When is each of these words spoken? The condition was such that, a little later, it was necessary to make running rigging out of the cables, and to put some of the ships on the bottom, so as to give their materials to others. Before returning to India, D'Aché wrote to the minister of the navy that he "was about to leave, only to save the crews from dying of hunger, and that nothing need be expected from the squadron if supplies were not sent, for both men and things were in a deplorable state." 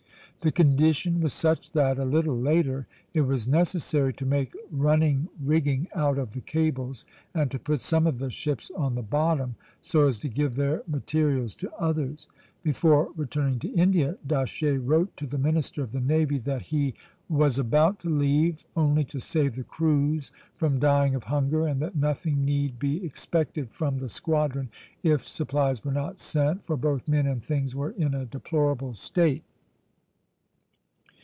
The 0.43 0.51
condition 0.51 1.21
was 1.21 1.33
such 1.33 1.71
that, 1.73 1.99
a 1.99 2.03
little 2.03 2.35
later, 2.35 2.87
it 3.13 3.21
was 3.21 3.47
necessary 3.47 4.11
to 4.13 4.25
make 4.25 4.55
running 4.71 5.27
rigging 5.39 5.87
out 5.93 6.17
of 6.17 6.33
the 6.33 6.41
cables, 6.41 7.05
and 7.35 7.51
to 7.51 7.59
put 7.59 7.79
some 7.79 8.07
of 8.07 8.17
the 8.17 8.31
ships 8.31 8.71
on 8.75 8.95
the 8.95 9.03
bottom, 9.03 9.53
so 9.81 10.07
as 10.07 10.17
to 10.21 10.29
give 10.29 10.55
their 10.55 10.81
materials 10.87 11.53
to 11.57 11.71
others. 11.75 12.27
Before 12.63 13.11
returning 13.15 13.59
to 13.59 13.67
India, 13.75 14.17
D'Aché 14.25 14.81
wrote 14.83 15.15
to 15.17 15.27
the 15.27 15.37
minister 15.37 15.83
of 15.83 15.91
the 15.91 16.01
navy 16.01 16.39
that 16.39 16.63
he 16.63 16.95
"was 17.29 17.59
about 17.59 17.99
to 17.99 18.09
leave, 18.09 18.65
only 18.75 19.03
to 19.03 19.19
save 19.19 19.53
the 19.53 19.63
crews 19.63 20.31
from 20.55 20.79
dying 20.79 21.13
of 21.13 21.23
hunger, 21.25 21.67
and 21.67 21.79
that 21.83 21.95
nothing 21.95 22.43
need 22.43 22.79
be 22.79 23.05
expected 23.05 23.69
from 23.69 23.99
the 23.99 24.09
squadron 24.09 24.69
if 25.03 25.23
supplies 25.23 25.83
were 25.85 25.91
not 25.91 26.17
sent, 26.17 26.65
for 26.65 26.75
both 26.77 27.07
men 27.07 27.27
and 27.27 27.43
things 27.43 27.75
were 27.75 27.91
in 27.91 28.15
a 28.15 28.25
deplorable 28.25 28.95
state." 28.95 29.43